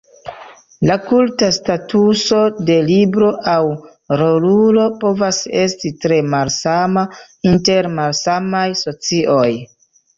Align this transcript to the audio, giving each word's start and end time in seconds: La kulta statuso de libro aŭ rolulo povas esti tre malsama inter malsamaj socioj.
La 0.89 0.93
kulta 1.09 1.49
statuso 1.57 2.39
de 2.71 2.79
libro 2.87 3.29
aŭ 3.53 3.59
rolulo 4.23 4.89
povas 5.07 5.45
esti 5.67 5.95
tre 6.07 6.21
malsama 6.35 7.09
inter 7.55 7.95
malsamaj 8.01 8.69
socioj. 8.87 9.51